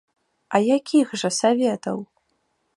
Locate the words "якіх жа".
0.77-1.29